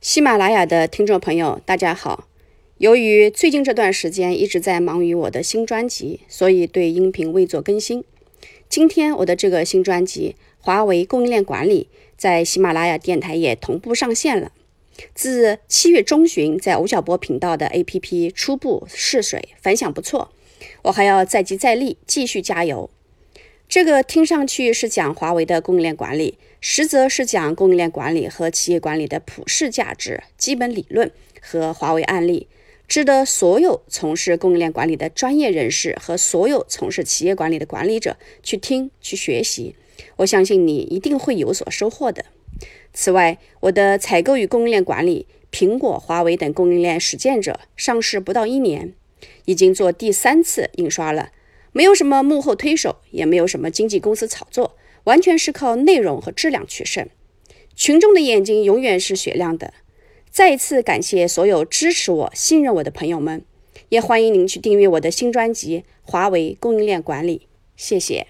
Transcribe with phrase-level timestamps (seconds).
[0.00, 2.28] 喜马拉雅的听众朋友，大家好。
[2.76, 8.04] 由于最近这段时间一直在忙于我的新专辑，所以对音频未做更新。
[8.68, 14.52] 今天我的这个新专辑《华为供应链管理》在喜马拉雅电台也同步上线了。
[15.16, 20.30] 自七月中旬，在吴晓波频道的 APP 初步试水，反响不错。
[20.82, 22.88] 我还要再接再厉，继续加油。
[23.68, 32.48] 这个听上去是讲华为的供应链管理，实则是讲供应链管理和企业管理的普世价值、基本理论和华为案例，
[32.88, 39.74] 值得所有从事供应链管理的专业人士和所有从事企业管理的管理者去听去学习。
[40.16, 42.24] 我相信你一定会有所收获的。
[42.94, 48.94] 此外，我的采购与供应链管理，苹果、华为等供应链实践者上市不到一年，
[49.44, 51.32] 已经做第三次印刷了。
[51.78, 57.08] 没有什么幕后推手，也没有什么经纪公司炒作，完全是靠内容和质量取胜。
[57.76, 59.72] 群众的眼睛永远是雪亮的。
[60.28, 63.44] 再一次感谢所有支持我、信任我的朋友们，
[63.90, 67.38] 也欢迎您去订阅我的新专辑《华为供应链管理》。
[67.76, 68.26] 谢谢。